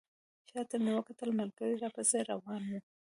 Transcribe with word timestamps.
شاته 0.49 0.75
مې 0.83 0.91
وکتل 0.95 1.29
ملګري 1.39 1.75
راپسې 1.83 2.19
روان 2.31 2.61
وو. 2.69 2.79